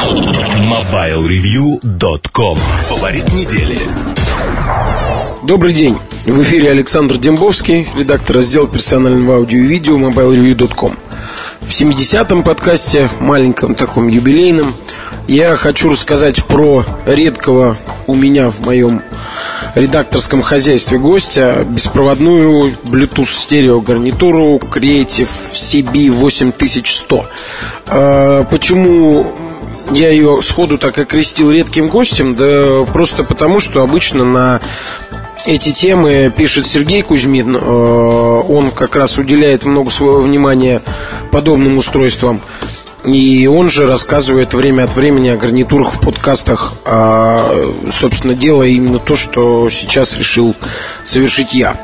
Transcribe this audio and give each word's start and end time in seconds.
MobileReview.com 0.00 2.56
Фаворит 2.88 3.28
недели 3.34 3.76
Добрый 5.42 5.74
день. 5.74 5.98
В 6.24 6.40
эфире 6.40 6.70
Александр 6.70 7.18
Дембовский, 7.18 7.86
редактор 7.94 8.36
раздела 8.36 8.66
персонального 8.66 9.36
аудио 9.36 9.58
и 9.58 9.66
видео 9.66 9.98
MobileReview.com. 9.98 10.96
В 11.60 11.68
70-м 11.68 12.44
подкасте, 12.44 13.10
маленьком 13.20 13.74
таком 13.74 14.08
юбилейном, 14.08 14.74
я 15.28 15.54
хочу 15.56 15.90
рассказать 15.90 16.46
про 16.46 16.82
редкого 17.04 17.76
у 18.06 18.14
меня 18.14 18.48
в 18.48 18.60
моем 18.60 19.02
редакторском 19.74 20.40
хозяйстве 20.40 20.98
гостя 20.98 21.66
беспроводную 21.68 22.72
Bluetooth 22.84 23.28
стерео 23.28 23.82
гарнитуру 23.82 24.56
Creative 24.56 25.28
CB 25.28 26.10
8100. 26.10 27.26
А, 27.86 28.44
почему 28.44 29.30
я 29.90 30.10
ее 30.10 30.40
сходу 30.42 30.78
так 30.78 30.98
окрестил 30.98 31.50
редким 31.50 31.88
гостем? 31.88 32.34
Да 32.34 32.84
просто 32.92 33.24
потому, 33.24 33.60
что 33.60 33.82
обычно 33.82 34.24
на 34.24 34.60
эти 35.46 35.72
темы 35.72 36.32
пишет 36.34 36.66
Сергей 36.66 37.02
Кузьмин. 37.02 37.56
Э, 37.56 37.60
он 37.60 38.70
как 38.70 38.96
раз 38.96 39.18
уделяет 39.18 39.64
много 39.64 39.90
своего 39.90 40.20
внимания 40.20 40.82
подобным 41.30 41.78
устройствам. 41.78 42.40
И 43.04 43.46
он 43.46 43.70
же 43.70 43.86
рассказывает 43.86 44.52
время 44.52 44.84
от 44.84 44.94
времени 44.94 45.30
о 45.30 45.36
гарнитурах 45.38 45.94
в 45.94 46.00
подкастах, 46.00 46.74
а, 46.84 47.72
собственно, 47.90 48.34
делая 48.34 48.68
именно 48.68 48.98
то, 48.98 49.16
что 49.16 49.70
сейчас 49.70 50.18
решил 50.18 50.54
совершить 51.02 51.54
я. 51.54 51.80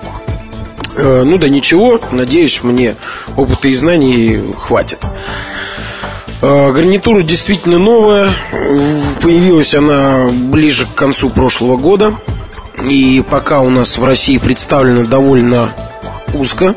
Э, 0.97 1.23
ну 1.25 1.39
да 1.39 1.49
ничего, 1.49 1.99
надеюсь, 2.11 2.63
мне 2.63 2.97
опыта 3.35 3.69
и 3.69 3.75
знаний 3.75 4.53
хватит. 4.59 4.99
Э, 6.43 6.71
гарнитура 6.73 7.23
действительно 7.23 7.79
новая. 7.79 8.35
Появилась 9.23 9.75
она 9.75 10.29
ближе 10.29 10.87
к 10.87 10.95
концу 10.95 11.31
прошлого 11.31 11.77
года. 11.77 12.15
И 12.85 13.25
пока 13.29 13.61
у 13.61 13.71
нас 13.71 13.97
в 13.97 14.05
России 14.05 14.37
представлена 14.39 15.05
довольно 15.05 15.73
узко. 16.35 16.75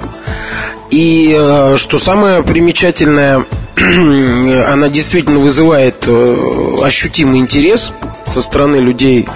И 0.89 1.36
э, 1.38 1.75
что 1.78 2.00
самое 2.00 2.42
примечательное, 2.42 3.45
она 3.75 4.88
действительно 4.89 5.39
вызывает 5.39 6.06
э, 6.08 6.75
ощутимый 6.81 7.39
интерес 7.39 7.91
со 8.25 8.41
стороны 8.41 8.78
людей, 8.78 9.28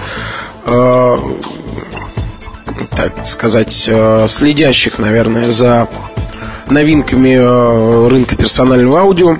так 2.96 3.26
сказать, 3.26 3.90
следящих, 4.28 4.98
наверное, 4.98 5.50
за 5.50 5.88
новинками 6.70 8.08
рынка 8.08 8.36
персонального 8.36 9.00
аудио. 9.00 9.36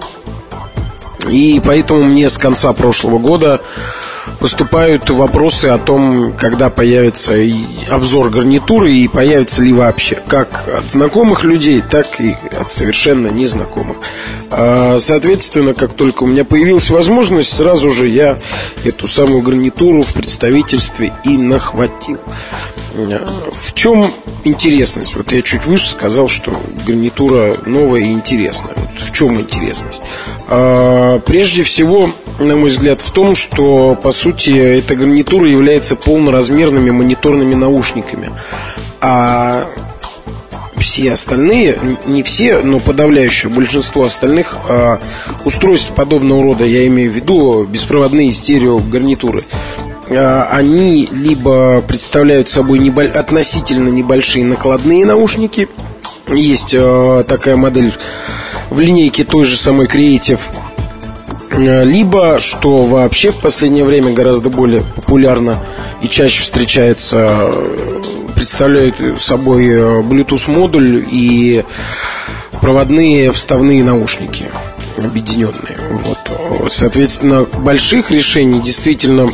И 1.29 1.61
поэтому 1.65 2.03
мне 2.03 2.29
с 2.29 2.39
конца 2.39 2.73
прошлого 2.73 3.19
года 3.19 3.61
поступают 4.41 5.09
вопросы 5.11 5.67
о 5.67 5.79
том, 5.79 6.33
когда 6.33 6.71
появится 6.71 7.35
обзор 7.89 8.31
гарнитуры 8.31 8.93
и 8.93 9.09
появится 9.09 9.63
ли 9.63 9.73
вообще, 9.73 10.19
как 10.27 10.69
от 10.69 10.91
знакомых 10.91 11.45
людей, 11.45 11.83
так 11.83 12.21
и 12.21 12.37
от 12.59 12.73
совершенно 12.73 13.29
незнакомых. 13.29 13.99
А, 14.51 14.97
соответственно, 14.99 15.75
как 15.75 15.95
только 15.95 16.25
у 16.25 16.27
меня 16.27 16.45
появилась 16.45 16.91
возможность, 16.91 17.55
сразу 17.55 17.91
же 17.91 18.09
я 18.09 18.39
эту 18.85 19.09
самую 19.09 19.43
гарнитуру 19.43 20.03
в 20.03 20.13
представительстве 20.13 21.13
и 21.25 21.37
нахватил. 21.37 22.19
В 22.95 23.75
чем 23.75 24.13
интересность? 24.45 25.17
Вот 25.17 25.33
я 25.33 25.43
чуть 25.43 25.67
выше 25.67 25.91
сказал, 25.91 26.29
что 26.29 26.53
гарнитура 26.87 27.55
новая 27.67 28.03
и 28.03 28.13
интересная. 28.13 28.75
Вот 28.77 29.01
в 29.01 29.13
чем 29.13 29.41
интересность? 29.41 30.03
А, 30.49 31.19
прежде 31.21 31.63
всего, 31.63 32.11
на 32.39 32.57
мой 32.57 32.71
взгляд, 32.71 33.01
в 33.01 33.11
том, 33.11 33.35
что, 33.35 33.99
по 34.01 34.13
сути, 34.13 34.51
эта 34.51 34.95
гарнитура 34.95 35.49
является 35.51 35.97
полноразмерными 35.97 36.91
мониторными 36.91 37.55
наушниками. 37.55 38.31
А 39.01 39.69
все 40.79 41.13
остальные, 41.13 41.79
не 42.07 42.23
все, 42.23 42.61
но 42.61 42.79
подавляющее 42.79 43.51
большинство 43.51 44.05
остальных 44.05 44.59
э, 44.69 44.99
устройств 45.45 45.95
подобного 45.95 46.43
рода, 46.43 46.65
я 46.65 46.87
имею 46.87 47.11
в 47.11 47.15
виду 47.15 47.65
беспроводные 47.65 48.31
стерео 48.33 48.79
гарнитуры, 48.79 49.43
э, 49.43 49.84
они 50.11 51.09
либо 51.11 51.83
представляют 51.83 52.49
собой 52.49 52.79
небо- 52.79 53.05
относительно 53.05 53.89
небольшие 53.89 54.45
накладные 54.45 55.07
наушники, 55.07 55.69
есть 56.29 56.75
э, 56.75 57.25
такая 57.27 57.57
модель 57.57 57.93
в 58.71 58.81
линейке 58.81 59.25
той 59.25 59.45
же 59.45 59.57
самой 59.57 59.87
Creative 59.87 60.41
Э, 61.57 61.85
либо, 61.85 62.41
что 62.41 62.83
вообще 62.83 63.31
в 63.31 63.37
последнее 63.37 63.85
время 63.85 64.13
гораздо 64.13 64.51
более 64.51 64.83
популярно 64.83 65.63
и 66.03 66.09
чаще 66.09 66.43
встречается, 66.43 67.27
э, 67.29 68.03
представляют 68.35 68.97
собой 69.21 69.67
э, 69.67 70.01
Bluetooth 70.01 70.51
модуль 70.51 71.05
и 71.11 71.65
проводные 72.61 73.31
вставные 73.31 73.85
наушники 73.85 74.47
объединенные. 74.97 75.79
Вот. 75.91 76.73
Соответственно, 76.73 77.47
больших 77.59 78.11
решений 78.11 78.61
действительно 78.61 79.29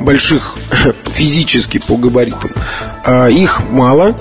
больших 0.00 0.56
физически 1.10 1.78
по 1.78 1.96
габаритам 1.96 2.52
их 3.30 3.62
мало 3.70 4.16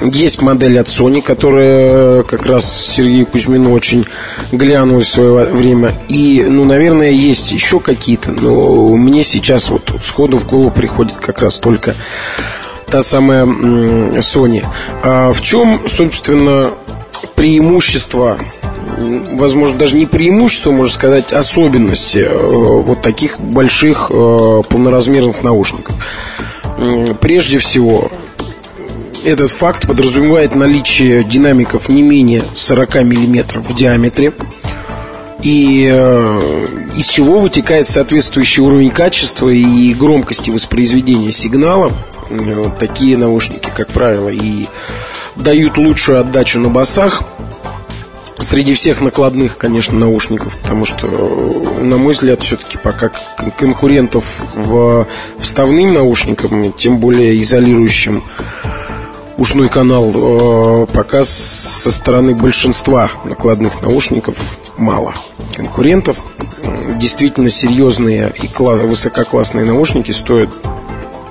есть 0.00 0.42
модель 0.42 0.78
от 0.78 0.88
Sony, 0.88 1.22
которая 1.22 2.22
как 2.24 2.46
раз 2.46 2.64
Сергею 2.64 3.26
Кузьмину 3.26 3.72
очень 3.72 4.06
глянула 4.52 5.00
в 5.00 5.08
свое 5.08 5.44
время. 5.44 5.94
И, 6.08 6.44
ну, 6.48 6.64
наверное, 6.64 7.10
есть 7.10 7.52
еще 7.52 7.80
какие-то, 7.80 8.32
но 8.32 8.88
мне 8.96 9.22
сейчас 9.24 9.70
вот 9.70 9.90
сходу 10.02 10.36
в 10.36 10.46
голову 10.46 10.70
приходит 10.70 11.16
как 11.16 11.40
раз 11.40 11.58
только 11.58 11.94
та 12.90 13.02
самая 13.02 13.44
Sony. 13.44 14.64
А 15.02 15.32
в 15.32 15.40
чем, 15.40 15.80
собственно, 15.88 16.70
преимущество 17.34 18.38
возможно, 18.96 19.78
даже 19.78 19.96
не 19.96 20.06
преимущество, 20.06 20.70
можно 20.70 20.92
сказать, 20.92 21.32
особенности 21.32 22.18
э, 22.18 22.36
вот 22.36 23.02
таких 23.02 23.40
больших 23.40 24.10
э, 24.10 24.62
полноразмерных 24.68 25.42
наушников. 25.42 25.94
Прежде 27.20 27.58
всего, 27.58 28.10
этот 29.24 29.50
факт 29.50 29.86
подразумевает 29.86 30.54
наличие 30.54 31.24
динамиков 31.24 31.88
не 31.88 32.02
менее 32.02 32.42
40 32.56 32.96
мм 32.96 33.60
в 33.60 33.74
диаметре. 33.74 34.32
И 35.42 35.88
э, 35.92 36.66
из 36.96 37.06
чего 37.06 37.38
вытекает 37.38 37.88
соответствующий 37.88 38.62
уровень 38.62 38.90
качества 38.90 39.50
и 39.50 39.92
громкости 39.92 40.50
воспроизведения 40.50 41.30
сигнала. 41.30 41.92
Такие 42.80 43.18
наушники, 43.18 43.70
как 43.74 43.88
правило, 43.88 44.30
и 44.30 44.66
дают 45.36 45.76
лучшую 45.76 46.20
отдачу 46.20 46.60
на 46.60 46.68
басах 46.70 47.22
среди 48.38 48.74
всех 48.74 49.00
накладных, 49.00 49.58
конечно, 49.58 49.98
наушников, 49.98 50.58
потому 50.58 50.84
что, 50.84 51.06
на 51.80 51.96
мой 51.96 52.12
взгляд, 52.12 52.40
все-таки 52.40 52.78
пока 52.78 53.10
конкурентов 53.58 54.24
в 54.54 55.06
вставным 55.38 55.94
наушникам, 55.94 56.72
тем 56.72 56.98
более 56.98 57.40
изолирующим 57.40 58.22
ушной 59.36 59.68
канал 59.68 60.12
э, 60.14 60.86
пока 60.92 61.24
со 61.24 61.90
стороны 61.90 62.34
большинства 62.34 63.10
накладных 63.24 63.82
наушников 63.82 64.58
мало 64.76 65.14
конкурентов. 65.56 66.22
Действительно 66.96 67.50
серьезные 67.50 68.32
и 68.42 68.46
класс, 68.46 68.80
высококлассные 68.80 69.64
наушники 69.64 70.12
стоят 70.12 70.50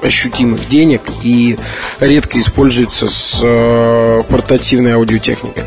ощутимых 0.04 0.68
денег 0.68 1.02
и 1.24 1.58
редко 2.00 2.40
используются 2.40 3.08
с 3.08 3.40
э, 3.44 4.22
портативной 4.30 4.94
аудиотехникой. 4.94 5.64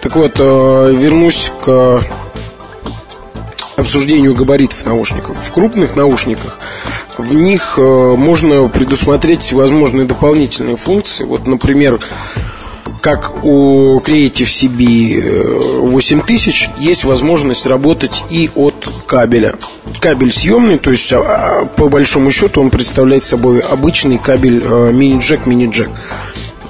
Так 0.00 0.16
вот, 0.16 0.32
э, 0.38 0.94
вернусь 0.94 1.52
к 1.64 2.02
обсуждению 3.76 4.34
габаритов 4.34 4.84
наушников. 4.84 5.36
В 5.36 5.52
крупных 5.52 5.96
наушниках 5.96 6.58
в 7.18 7.34
них 7.34 7.74
э, 7.78 7.82
можно 8.16 8.68
предусмотреть 8.68 9.42
всевозможные 9.42 10.06
дополнительные 10.06 10.76
функции. 10.76 11.24
Вот, 11.24 11.46
например, 11.46 11.98
как 13.00 13.44
у 13.44 13.98
Creative 14.00 14.46
CB 14.46 15.80
8000 15.80 16.70
есть 16.78 17.04
возможность 17.04 17.66
работать 17.66 18.24
и 18.30 18.50
от 18.54 18.88
кабеля. 19.06 19.54
Кабель 20.00 20.32
съемный, 20.32 20.78
то 20.78 20.90
есть 20.90 21.12
а, 21.12 21.18
а, 21.20 21.64
по 21.64 21.88
большому 21.88 22.30
счету 22.30 22.60
он 22.60 22.70
представляет 22.70 23.22
собой 23.22 23.60
обычный 23.60 24.18
кабель 24.18 24.62
э, 24.62 24.92
мини-джек, 24.92 25.46
мини-джек. 25.46 25.90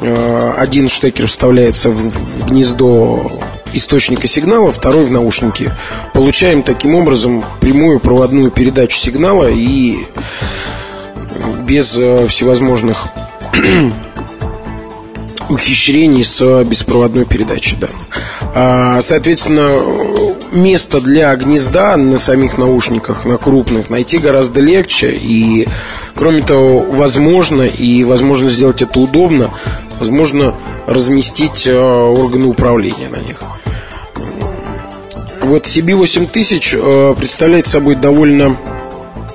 Э, 0.00 0.54
один 0.56 0.88
штекер 0.88 1.26
вставляется 1.26 1.90
в 1.90 2.46
гнездо 2.48 3.30
источника 3.72 4.26
сигнала, 4.26 4.72
второй 4.72 5.04
в 5.04 5.10
наушники. 5.10 5.70
Получаем 6.12 6.62
таким 6.62 6.94
образом 6.94 7.44
прямую 7.60 8.00
проводную 8.00 8.50
передачу 8.50 8.96
сигнала 8.96 9.48
и 9.48 9.98
без 11.66 11.98
э, 11.98 12.26
всевозможных 12.28 13.06
ухищрений 15.50 16.24
с 16.24 16.64
беспроводной 16.64 17.24
передачей 17.26 17.76
данных. 17.76 18.06
А, 18.54 19.00
соответственно, 19.02 19.76
место 20.52 21.00
для 21.00 21.34
гнезда 21.36 21.96
на 21.96 22.18
самих 22.18 22.56
наушниках, 22.58 23.24
на 23.24 23.36
крупных, 23.36 23.90
найти 23.90 24.18
гораздо 24.18 24.60
легче. 24.60 25.10
И, 25.12 25.68
кроме 26.14 26.42
того, 26.42 26.80
возможно, 26.88 27.62
и 27.62 28.04
возможно 28.04 28.48
сделать 28.48 28.82
это 28.82 29.00
удобно, 29.00 29.50
возможно 29.98 30.54
разместить 30.86 31.66
э, 31.66 31.76
органы 31.76 32.46
управления 32.46 33.08
на 33.08 33.18
них. 33.18 33.42
Вот 35.42 35.64
CB8000 35.64 36.78
э, 37.12 37.14
представляет 37.16 37.66
собой 37.66 37.96
довольно 37.96 38.56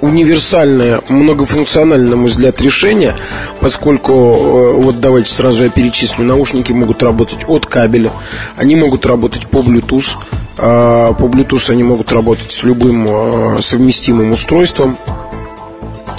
универсальное, 0.05 1.01
многофункциональное, 1.09 2.09
на 2.11 2.15
мой 2.15 2.27
взгляд, 2.27 2.61
решение, 2.61 3.15
поскольку, 3.59 4.11
э, 4.13 4.73
вот 4.73 4.99
давайте 4.99 5.31
сразу 5.31 5.63
я 5.63 5.69
перечислю, 5.69 6.23
наушники 6.23 6.71
могут 6.71 7.03
работать 7.03 7.45
от 7.47 7.65
кабеля, 7.65 8.11
они 8.55 8.75
могут 8.75 9.05
работать 9.05 9.47
по 9.47 9.57
Bluetooth, 9.57 10.15
а, 10.57 11.13
по 11.13 11.25
Bluetooth 11.25 11.71
они 11.71 11.83
могут 11.83 12.11
работать 12.11 12.51
с 12.51 12.63
любым 12.63 13.07
э, 13.07 13.61
совместимым 13.61 14.31
устройством, 14.31 14.97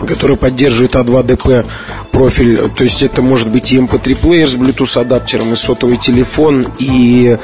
которое 0.06 0.37
поддерживает 0.37 0.94
А2ДП 0.94 1.65
профиль, 2.11 2.69
то 2.77 2.85
есть 2.85 3.03
это 3.03 3.23
может 3.23 3.50
быть 3.50 3.73
и 3.73 3.79
MP3 3.79 4.12
эм 4.12 4.17
плеер 4.17 4.49
с 4.49 4.55
Bluetooth 4.55 5.00
адаптером, 5.00 5.53
и 5.53 5.56
сотовый 5.56 5.97
телефон, 5.97 6.67
и 6.79 7.37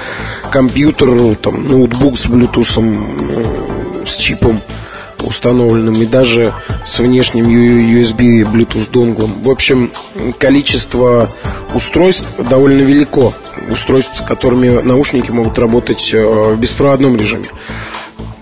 компьютер, 0.50 1.37
там, 1.37 1.67
ноутбук 1.69 2.19
с 2.19 2.27
Bluetooth, 2.27 4.03
э, 4.03 4.05
с 4.05 4.17
чипом 4.17 4.61
установленным 5.24 6.00
и 6.00 6.06
даже 6.06 6.52
с 6.84 6.98
внешним 6.98 7.48
USB 7.48 8.42
Bluetooth 8.42 8.90
донглом. 8.90 9.42
В 9.42 9.50
общем, 9.50 9.90
количество 10.38 11.30
устройств 11.74 12.36
довольно 12.48 12.82
велико. 12.82 13.32
Устройств, 13.70 14.16
с 14.16 14.22
которыми 14.22 14.80
наушники 14.80 15.30
могут 15.30 15.58
работать 15.58 16.12
э, 16.12 16.24
в 16.24 16.58
беспроводном 16.58 17.16
режиме. 17.16 17.46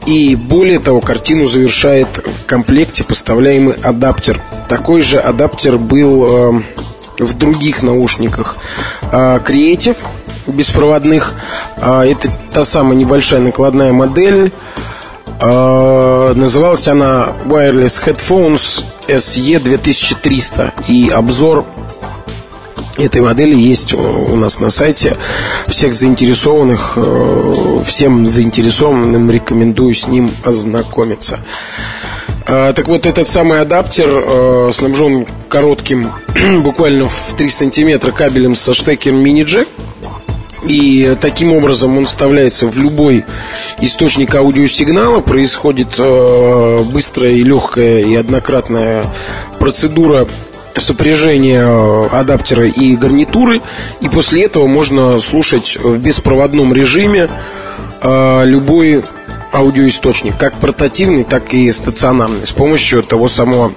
И 0.07 0.35
более 0.35 0.79
того, 0.79 1.01
картину 1.01 1.47
завершает 1.47 2.09
в 2.19 2.45
комплекте 2.47 3.05
поставляемый 3.05 3.75
адаптер. 3.75 4.41
Такой 4.69 5.03
же 5.03 5.19
адаптер 5.19 5.79
был 5.79 6.25
э, 6.25 6.63
в 7.19 7.35
других 7.37 7.83
наушниках 7.83 8.57
э, 9.13 9.41
Creative 9.47 9.97
беспроводных. 10.47 11.35
Это 11.77 12.33
та 12.53 12.65
самая 12.65 12.97
небольшая 12.97 13.41
накладная 13.41 13.93
модель 13.93 14.53
а, 14.53 14.91
называлась 15.47 16.87
она 16.89 17.33
Wireless 17.47 18.05
Headphones 18.05 18.85
SE 19.09 19.59
2300 19.59 20.75
И 20.89 21.09
обзор 21.09 21.65
этой 22.99 23.21
модели 23.23 23.55
есть 23.55 23.95
у 23.95 24.37
нас 24.37 24.61
на 24.61 24.71
сайте. 24.71 25.17
Всех 25.67 25.95
заинтересованных, 25.95 26.95
э, 26.97 27.83
всем 27.87 28.27
заинтересованным 28.27 29.31
рекомендую 29.31 29.95
с 29.95 30.07
ним 30.07 30.35
ознакомиться. 30.45 31.41
А, 32.47 32.73
так 32.73 32.89
вот, 32.89 33.07
этот 33.07 33.29
самый 33.29 33.61
адаптер 33.61 34.09
э, 34.09 34.71
снабжен 34.73 35.27
коротким, 35.49 36.13
буквально 36.63 37.09
в 37.09 37.35
3 37.37 37.49
сантиметра 37.51 38.13
кабелем 38.13 38.55
со 38.55 38.75
штекером 38.75 39.23
мини-джек 39.23 39.69
и 40.67 41.17
таким 41.21 41.53
образом 41.53 41.97
он 41.99 42.07
вставляется 42.07 42.67
в 42.67 42.79
любой 42.79 43.25
источник 43.81 44.35
аудиосигнала. 44.35 45.21
Происходит 45.21 45.95
э, 45.99 46.79
быстрая 46.85 47.33
и 47.33 47.43
легкая 47.43 48.01
и 48.01 48.15
однократная 48.15 49.05
процедура 49.59 50.27
сопряжения 50.77 51.63
э, 51.63 52.07
адаптера 52.13 52.67
и 52.67 52.97
гарнитуры. 52.97 53.63
И 54.01 54.09
после 54.09 54.45
этого 54.45 54.67
можно 54.67 55.19
слушать 55.19 55.79
в 55.83 55.99
беспроводном 55.99 56.75
режиме 56.75 57.29
э, 58.03 58.43
любой 58.45 59.03
аудиоисточник, 59.53 60.37
как 60.37 60.55
портативный, 60.55 61.25
так 61.25 61.55
и 61.55 61.71
стационарный, 61.71 62.47
с 62.47 62.53
помощью 62.53 63.03
того 63.03 63.29
самого 63.29 63.73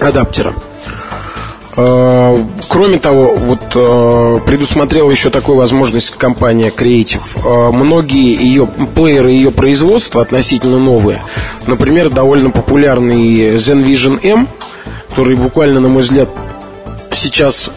адаптера. 0.00 0.54
Э, 1.80 2.44
кроме 2.68 2.98
того, 2.98 3.36
вот 3.36 3.60
э, 3.76 4.40
предусмотрела 4.44 5.08
еще 5.12 5.30
такую 5.30 5.56
возможность 5.56 6.10
компания 6.16 6.72
Creative. 6.76 7.22
Э, 7.36 7.70
многие 7.70 8.34
ее 8.34 8.66
плееры 8.66 9.30
ее 9.30 9.52
производства 9.52 10.20
относительно 10.20 10.80
новые. 10.80 11.22
Например, 11.68 12.10
довольно 12.10 12.50
популярный 12.50 13.54
Zen 13.54 13.84
Vision 13.84 14.18
M, 14.24 14.48
который 15.10 15.36
буквально, 15.36 15.78
на 15.78 15.88
мой 15.88 16.02
взгляд, 16.02 16.28
сейчас 17.12 17.70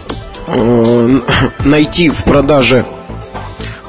найти 1.60 2.10
в 2.10 2.24
продаже 2.24 2.86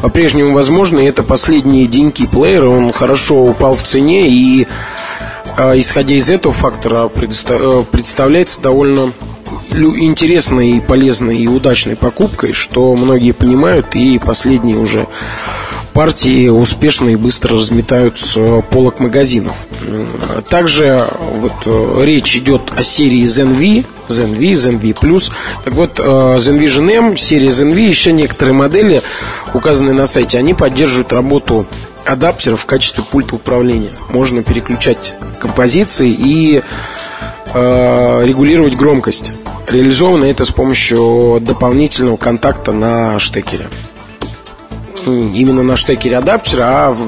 по-прежнему 0.03 0.53
возможно. 0.53 0.99
И 0.99 1.07
это 1.07 1.23
последние 1.23 1.87
деньги 1.87 2.27
плеера. 2.27 2.69
Он 2.69 2.93
хорошо 2.93 3.43
упал 3.45 3.75
в 3.75 3.83
цене 3.83 4.29
и 4.29 4.69
исходя 5.57 6.15
из 6.15 6.29
этого 6.29 6.53
фактора 6.53 7.09
представляется 7.09 8.61
довольно 8.61 9.13
интересной, 9.73 10.81
полезной 10.81 11.39
и 11.39 11.49
удачной 11.49 11.97
покупкой, 11.97 12.53
что 12.53 12.95
многие 12.95 13.33
понимают, 13.33 13.95
и 13.95 14.19
последние 14.19 14.77
уже 14.77 15.07
партии 15.93 16.49
успешно 16.49 17.11
и 17.11 17.17
быстро 17.17 17.57
разметают 17.57 18.19
с 18.19 18.63
полок 18.71 18.99
магазинов. 19.01 19.67
Также 20.49 21.07
вот 21.21 21.53
э, 21.67 22.05
речь 22.05 22.37
идет 22.37 22.63
о 22.75 22.83
серии 22.83 23.25
ZenV, 23.25 23.85
ZenV, 24.09 24.53
ZenV+. 24.53 25.33
Так 25.65 25.75
вот, 25.75 26.01
э, 26.01 26.03
ZenVision 26.03 26.91
M, 26.91 27.17
серия 27.17 27.49
ZenV, 27.49 27.79
еще 27.79 28.13
некоторые 28.13 28.55
модели, 28.55 29.03
указанные 29.53 29.95
на 29.95 30.07
сайте, 30.07 30.39
они 30.39 30.55
поддерживают 30.55 31.13
работу 31.13 31.67
адаптеров 32.05 32.63
в 32.63 32.67
качестве 32.67 33.05
пульта 33.05 33.37
управления. 33.37 33.93
Можно 34.09 34.43
переключать 34.43 35.15
композиции 35.41 36.11
и 36.11 36.63
э, 37.55 38.25
регулировать 38.25 38.77
громкость. 38.77 39.33
Реализовано 39.69 40.25
это 40.25 40.45
с 40.45 40.51
помощью 40.51 41.39
дополнительного 41.41 42.17
контакта 42.17 42.73
на 42.73 43.19
штекере. 43.19 43.69
Именно 45.07 45.63
на 45.63 45.77
штекере 45.77 46.19
адаптера, 46.19 46.87
а 46.87 46.91
в, 46.93 46.99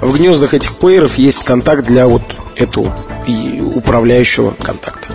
в 0.00 0.12
гнездах 0.12 0.54
этих 0.54 0.74
плееров 0.74 1.16
есть 1.16 1.44
контакт 1.44 1.86
для 1.86 2.06
вот 2.06 2.22
этого 2.56 2.94
управляющего 3.74 4.52
контакта. 4.52 5.08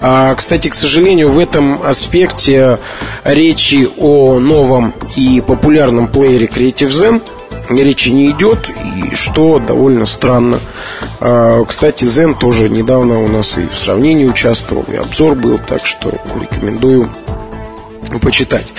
А, 0.00 0.34
кстати, 0.34 0.68
к 0.68 0.74
сожалению, 0.74 1.30
в 1.30 1.38
этом 1.38 1.80
аспекте 1.82 2.78
речи 3.24 3.88
о 3.98 4.38
новом 4.38 4.94
и 5.16 5.40
популярном 5.40 6.08
плеере 6.08 6.46
Creative 6.46 6.88
Zen 6.88 7.22
речи 7.80 8.10
не 8.10 8.30
идет, 8.30 8.68
и 8.68 9.14
что 9.14 9.58
довольно 9.58 10.04
странно. 10.06 10.60
А, 11.20 11.64
кстати, 11.64 12.04
Zen 12.04 12.38
тоже 12.38 12.68
недавно 12.68 13.22
у 13.22 13.28
нас 13.28 13.56
и 13.56 13.66
в 13.66 13.78
сравнении 13.78 14.26
участвовал, 14.26 14.84
и 14.92 14.96
обзор 14.96 15.34
был, 15.34 15.58
так 15.58 15.86
что 15.86 16.12
рекомендую 16.38 17.10
почитать. 18.20 18.74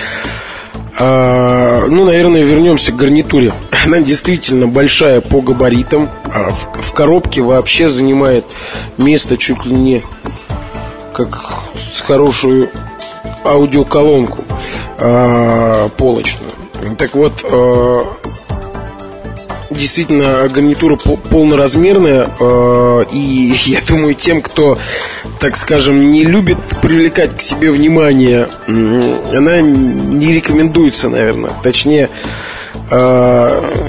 А, 0.96 1.86
ну, 1.88 2.04
наверное, 2.04 2.44
вернемся 2.44 2.92
к 2.92 2.96
гарнитуре. 2.96 3.52
Она 3.84 4.00
действительно 4.00 4.68
большая 4.68 5.20
по 5.20 5.40
габаритам. 5.40 6.08
А 6.32 6.52
в, 6.52 6.92
коробке 6.92 7.42
вообще 7.42 7.88
занимает 7.88 8.44
место 8.96 9.36
чуть 9.36 9.64
ли 9.66 9.74
не 9.74 10.02
как 11.12 11.40
с 11.76 12.00
хорошую 12.00 12.70
аудиоколонку 13.44 14.44
полочную. 15.96 16.50
Так 16.96 17.14
вот, 17.14 17.44
действительно 19.74 20.48
гарнитура 20.48 20.96
полноразмерная, 20.96 22.28
э, 22.38 23.04
и 23.12 23.54
я 23.66 23.80
думаю, 23.86 24.14
тем, 24.14 24.42
кто, 24.42 24.78
так 25.40 25.56
скажем, 25.56 26.10
не 26.10 26.24
любит 26.24 26.58
привлекать 26.80 27.36
к 27.36 27.40
себе 27.40 27.70
внимание, 27.70 28.48
она 28.66 29.60
не 29.60 30.32
рекомендуется, 30.32 31.08
наверное. 31.08 31.52
Точнее, 31.62 32.08
э, 32.90 33.88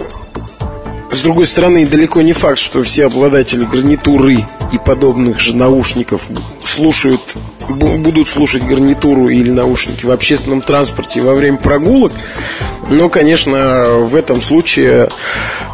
с 1.12 1.22
другой 1.22 1.46
стороны, 1.46 1.88
далеко 1.88 2.22
не 2.22 2.34
факт, 2.34 2.58
что 2.58 2.84
все 2.84 3.06
обладатели 3.06 3.64
гарнитуры 3.64 4.46
и 4.74 4.78
подобных 4.84 5.40
же 5.40 5.56
наушников 5.56 6.28
слушают, 6.64 7.38
будут 7.70 8.28
слушать 8.28 8.64
гарнитуру 8.64 9.30
или 9.30 9.50
наушники 9.50 10.06
в 10.06 10.12
общественном 10.12 10.62
транспорте 10.62 11.22
во 11.22 11.34
время 11.34 11.58
прогулок. 11.58 12.14
Но, 12.90 13.10
конечно, 13.10 14.00
в 14.00 14.16
этом 14.16 14.42
случае 14.42 15.10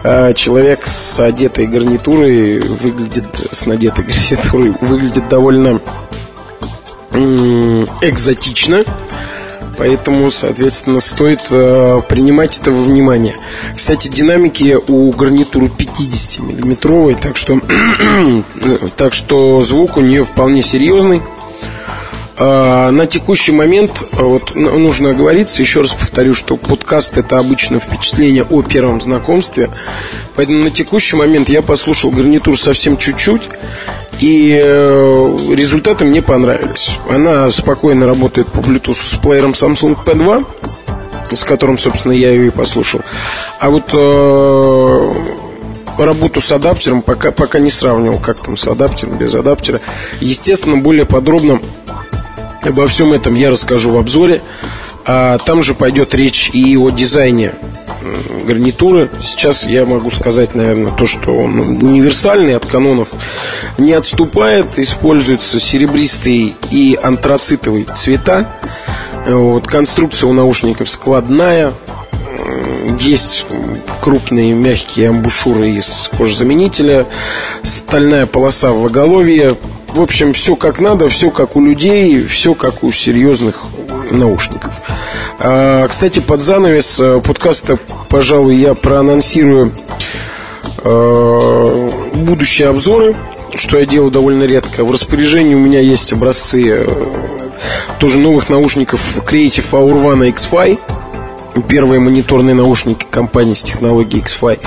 э, 0.04 0.34
человек 0.34 0.86
с 0.86 1.20
одетой 1.20 1.68
гарнитурой 1.68 2.60
выглядит, 2.60 3.26
с 3.52 3.66
надетой 3.66 4.06
гарнитурой 4.32 4.74
выглядит 4.82 5.28
довольно 5.30 5.80
экзотично. 8.02 8.84
Поэтому, 9.78 10.30
соответственно, 10.30 11.00
стоит 11.00 11.42
э, 11.50 12.02
принимать 12.08 12.60
это 12.60 12.72
во 12.72 12.84
внимание. 12.84 13.36
Кстати, 13.76 14.10
динамики 14.10 14.78
у 14.88 15.12
гарнитуры 15.12 15.70
50 15.70 16.44
миллиметровые, 16.46 17.18
так 17.18 17.36
что, 17.36 17.60
так 18.98 19.14
что 19.14 19.62
звук 19.62 19.98
у 19.98 20.02
нее 20.02 20.24
вполне 20.24 20.62
серьезный. 20.62 21.24
А, 22.44 22.90
на 22.90 23.06
текущий 23.06 23.52
момент 23.52 24.04
вот, 24.14 24.56
нужно 24.56 25.12
оговориться, 25.12 25.62
еще 25.62 25.82
раз 25.82 25.94
повторю, 25.94 26.34
что 26.34 26.58
подкаст 26.58 27.16
это 27.20 27.38
обычно 27.38 27.80
впечатление 27.80 28.44
о 28.50 28.64
первом 28.64 29.00
знакомстве. 29.00 29.70
Поэтому 30.36 30.64
на 30.64 30.72
текущий 30.72 31.16
момент 31.16 31.50
я 31.50 31.62
послушал 31.62 32.10
гарнитур 32.10 32.60
совсем 32.60 32.98
чуть-чуть. 32.98 33.44
И 34.20 34.60
э, 34.60 35.38
результаты 35.54 36.04
мне 36.04 36.24
понравились. 36.24 36.98
Она 37.12 37.48
спокойно 37.52 38.08
работает 38.08 38.48
по 38.48 38.58
Bluetooth 38.58 38.96
с 38.96 39.18
плеером 39.18 39.52
Samsung 39.52 39.96
P2 40.04 40.46
с 41.34 41.46
которым, 41.46 41.78
собственно, 41.78 42.12
я 42.12 42.32
ее 42.32 42.48
и 42.48 42.50
послушал. 42.50 43.00
А 43.60 43.70
вот 43.70 43.92
э, 43.94 45.42
работу 45.98 46.42
с 46.42 46.52
адаптером 46.52 47.02
пока, 47.02 47.32
пока 47.32 47.60
не 47.60 47.70
сравнивал, 47.70 48.20
как 48.20 48.40
там 48.40 48.58
с 48.58 48.68
адаптером, 48.68 49.18
без 49.18 49.34
адаптера. 49.36 49.80
Естественно, 50.20 50.78
более 50.78 51.06
подробно 51.06 51.62
обо 52.62 52.88
всем 52.88 53.14
этом 53.14 53.36
я 53.36 53.50
расскажу 53.50 53.92
в 53.92 53.98
обзоре. 53.98 54.42
А 55.04 55.40
там 55.40 55.64
же 55.64 55.74
пойдет 55.74 56.14
речь 56.14 56.52
и 56.54 56.78
о 56.78 56.92
дизайне 56.92 57.54
гарнитуры. 58.44 59.10
Сейчас 59.22 59.66
я 59.66 59.86
могу 59.86 60.12
сказать, 60.12 60.54
наверное, 60.54 60.92
то, 60.92 61.08
что 61.08 61.34
он 61.34 61.60
универсальный 61.60 62.56
от 62.56 62.66
канонов 62.66 63.10
не 63.78 63.94
отступает. 63.94 64.78
Используются 64.78 65.60
серебристый 65.60 66.56
и 66.70 66.98
антрацитовый 67.02 67.88
цвета. 67.96 68.48
Вот, 69.28 69.68
конструкция 69.68 70.30
у 70.30 70.34
наушников 70.34 70.90
складная. 70.90 71.74
Есть 73.00 73.46
крупные 74.02 74.54
мягкие 74.54 75.10
амбушюры 75.10 75.70
из 75.72 76.10
кожзаменителя, 76.16 77.06
стальная 77.64 78.26
полоса 78.26 78.72
в 78.72 78.86
оголовье. 78.86 79.58
В 79.94 80.02
общем, 80.02 80.32
все 80.34 80.56
как 80.56 80.80
надо, 80.80 81.10
все 81.10 81.32
как 81.32 81.56
у 81.56 81.62
людей, 81.62 82.26
все 82.26 82.54
как 82.54 82.84
у 82.84 82.92
серьезных 82.94 83.62
наушников. 84.10 84.74
А, 85.38 85.86
кстати, 85.88 86.20
под 86.20 86.40
занавес 86.42 87.00
э, 87.02 87.22
подкаста, 87.22 87.78
пожалуй, 88.08 88.56
я 88.56 88.74
проанонсирую 88.74 89.74
э, 90.84 91.90
будущие 92.14 92.70
обзоры, 92.70 93.16
что 93.56 93.78
я 93.78 93.86
делаю 93.86 94.12
довольно 94.12 94.44
редко. 94.44 94.86
В 94.86 94.92
распоряжении 94.92 95.56
у 95.56 95.60
меня 95.60 95.82
есть 95.82 96.14
образцы 96.14 96.70
э, 96.70 96.88
тоже 98.00 98.20
новых 98.20 98.50
наушников 98.50 99.18
Creative 99.26 99.72
Aurvana 99.72 100.30
X-Fi. 100.30 100.80
Первые 101.68 102.00
мониторные 102.00 102.56
наушники 102.56 103.06
компании 103.10 103.56
с 103.56 103.64
технологией 103.64 104.22
X-Fi. 104.22 104.58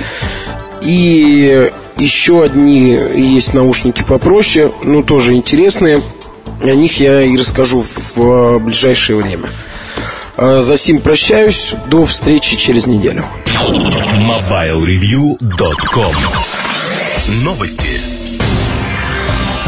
И 0.82 1.70
еще 1.96 2.42
одни 2.42 2.90
есть 2.90 3.54
наушники 3.54 4.02
попроще, 4.02 4.72
но 4.82 5.02
тоже 5.02 5.34
интересные. 5.34 6.02
О 6.62 6.74
них 6.74 7.00
я 7.00 7.22
и 7.22 7.36
расскажу 7.36 7.84
в 8.14 8.58
ближайшее 8.58 9.20
время. 9.20 9.48
А 10.36 10.60
за 10.60 10.76
сим 10.76 11.00
прощаюсь. 11.00 11.74
До 11.86 12.04
встречи 12.04 12.56
через 12.56 12.86
неделю. 12.86 13.24
MobileReview.com 13.46 16.14
Новости. 17.44 18.13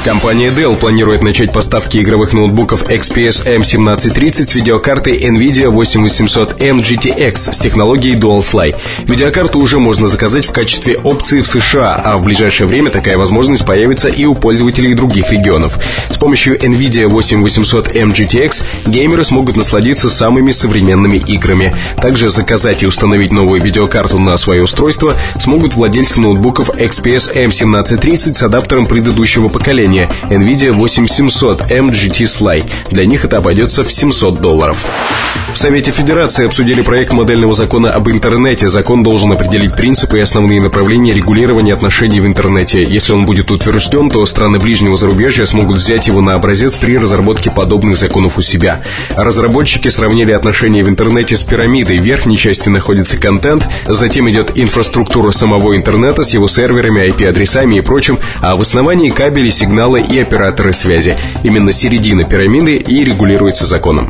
Компания 0.07 0.51
Dell 0.51 0.77
планирует 0.77 1.25
начать 1.25 1.53
поставки 1.53 1.99
игровых 1.99 2.33
ноутбуков 2.33 2.85
XPS 2.85 3.45
M1730 3.59 4.49
с 4.49 4.55
видеокартой 4.55 5.19
NVIDIA 5.19 5.67
8800M 5.67 6.81
GTX 6.81 7.53
с 7.53 7.59
технологией 7.59 8.17
Dual 8.17 8.39
Slide. 8.39 8.77
Видеокарту 9.03 9.59
уже 9.59 9.81
можно 9.81 10.07
заказать 10.07 10.47
в 10.47 10.53
качестве 10.53 10.97
опции 10.97 11.41
в 11.41 11.49
США, 11.49 12.01
а 12.05 12.19
в 12.19 12.23
ближайшее 12.23 12.69
время 12.69 12.91
такая 12.91 13.19
возможность 13.19 13.67
появится 13.67 14.07
и 14.07 14.25
у 14.27 14.37
пользователей 14.37 14.95
других 14.95 15.33
регионов. 15.33 15.77
С 16.09 16.17
помощью 16.17 16.57
NVIDIA 16.57 17.09
8800M 17.09 18.15
GTX 18.15 18.63
геймеры 18.87 19.25
смогут 19.25 19.57
насладиться 19.57 20.09
самыми 20.09 20.53
современными 20.53 21.17
играми. 21.17 21.75
Также 22.01 22.29
заказать 22.29 22.85
и 22.85 22.87
установить 22.87 23.33
новую 23.33 23.61
видеокарту 23.61 24.21
на 24.21 24.37
свое 24.37 24.63
устройство 24.63 25.15
смогут 25.41 25.75
владельцы 25.75 26.21
ноутбуков 26.21 26.71
XPS 26.71 27.35
M1730 27.35 28.37
с 28.37 28.43
адаптером 28.45 28.87
предыдущего 28.87 29.49
поколения 29.49 29.96
оборудования 29.97 30.09
NVIDIA 30.29 30.73
8700M 30.73 31.91
GT 31.91 32.25
Sly. 32.25 32.65
Для 32.91 33.07
них 33.07 33.25
это 33.25 33.39
обойдется 33.39 33.83
в 33.83 33.93
700 33.93 34.41
долларов. 34.41 34.85
В 35.57 35.59
Совете 35.59 35.91
Федерации 35.91 36.45
обсудили 36.45 36.83
проект 36.83 37.15
модельного 37.15 37.55
закона 37.55 37.91
об 37.91 38.11
интернете. 38.11 38.69
Закон 38.69 39.03
должен 39.03 39.33
определить 39.33 39.75
принципы 39.75 40.19
и 40.19 40.21
основные 40.21 40.61
направления 40.61 41.15
регулирования 41.15 41.73
отношений 41.73 42.21
в 42.21 42.27
интернете. 42.27 42.83
Если 42.83 43.13
он 43.13 43.25
будет 43.25 43.51
утвержден, 43.51 44.11
то 44.11 44.27
страны 44.27 44.59
ближнего 44.59 44.99
зарубежья 44.99 45.47
смогут 45.47 45.79
взять 45.79 46.09
его 46.09 46.21
на 46.21 46.35
образец 46.35 46.77
при 46.77 46.99
разработке 46.99 47.51
подобных 47.51 47.97
законов 47.97 48.37
у 48.37 48.43
себя. 48.43 48.83
Разработчики 49.17 49.89
сравнили 49.89 50.33
отношения 50.33 50.85
в 50.85 50.91
интернете 50.91 51.37
с 51.39 51.43
пирамидой. 51.43 52.01
В 52.01 52.03
верхней 52.03 52.37
части 52.37 52.69
находится 52.69 53.17
контент, 53.17 53.67
затем 53.87 54.29
идет 54.31 54.53
инфраструктура 54.55 55.31
самого 55.31 55.75
интернета 55.75 56.23
с 56.23 56.35
его 56.35 56.49
серверами, 56.49 57.09
IP-адресами 57.09 57.79
и 57.79 57.81
прочим, 57.81 58.19
а 58.43 58.57
в 58.57 58.63
основании 58.63 59.09
кабели, 59.09 59.49
сигналы 59.87 60.03
и 60.03 60.21
операторы 60.21 60.73
связи. 60.73 61.17
Именно 61.45 61.71
середина 61.73 62.25
пирамиды 62.25 62.77
и 62.77 63.05
регулируется 63.05 63.67
законом. 63.67 64.09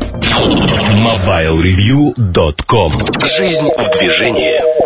MobileReview.com 1.03 2.93
Жизнь 3.23 3.69
в 3.77 3.97
движении 3.97 4.76